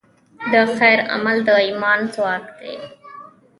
[0.51, 2.75] د خیر عمل د ایمان ځواک دی.